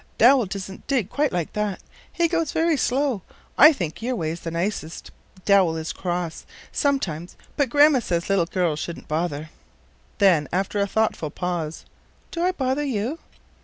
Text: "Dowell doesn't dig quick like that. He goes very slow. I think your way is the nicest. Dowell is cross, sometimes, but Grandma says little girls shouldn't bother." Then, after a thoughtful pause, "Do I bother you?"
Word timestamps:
"Dowell 0.17 0.47
doesn't 0.47 0.87
dig 0.87 1.11
quick 1.11 1.31
like 1.31 1.53
that. 1.53 1.79
He 2.11 2.27
goes 2.27 2.51
very 2.53 2.75
slow. 2.75 3.21
I 3.55 3.71
think 3.71 4.01
your 4.01 4.15
way 4.15 4.31
is 4.31 4.39
the 4.39 4.49
nicest. 4.49 5.11
Dowell 5.45 5.77
is 5.77 5.93
cross, 5.93 6.43
sometimes, 6.71 7.35
but 7.55 7.69
Grandma 7.69 7.99
says 7.99 8.27
little 8.27 8.47
girls 8.47 8.79
shouldn't 8.79 9.07
bother." 9.07 9.51
Then, 10.17 10.49
after 10.51 10.79
a 10.79 10.87
thoughtful 10.87 11.29
pause, 11.29 11.85
"Do 12.31 12.41
I 12.41 12.51
bother 12.51 12.83
you?" 12.83 13.19